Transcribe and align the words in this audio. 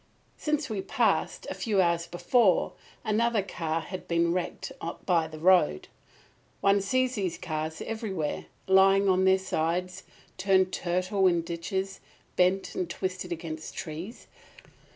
Since 0.35 0.67
we 0.67 0.81
passed, 0.81 1.45
a 1.47 1.53
few 1.53 1.79
hours 1.79 2.07
before, 2.07 2.73
another 3.05 3.43
car 3.43 3.81
had 3.81 4.07
been 4.07 4.33
wrecked 4.33 4.71
by 5.05 5.27
the 5.27 5.37
road. 5.37 5.89
One 6.59 6.81
sees 6.81 7.13
these 7.13 7.37
cars 7.37 7.83
everywhere, 7.83 8.47
lying 8.65 9.07
on 9.07 9.25
their 9.25 9.37
sides, 9.37 10.01
turned 10.39 10.73
turtle 10.73 11.27
in 11.27 11.43
ditches, 11.43 11.99
bent 12.35 12.73
and 12.73 12.89
twisted 12.89 13.31
against 13.31 13.75
trees. 13.75 14.25